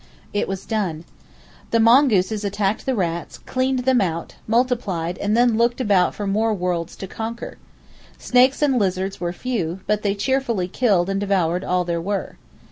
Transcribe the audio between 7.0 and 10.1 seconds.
conquer. Snakes and lizards were few; but